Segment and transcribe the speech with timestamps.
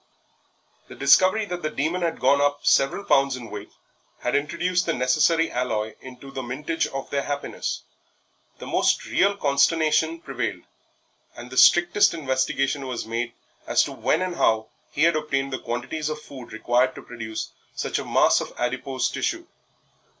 [0.87, 3.69] The discovery that the Demon had gone up several pounds in weight
[4.21, 7.83] had introduced the necessary alloy into the mintage of their happiness;
[8.57, 10.63] the most real consternation prevailed,
[11.35, 13.33] and the strictest investigation was made
[13.67, 17.51] as to when and how he had obtained the quantities of food required to produce
[17.75, 19.45] such a mass of adipose tissue.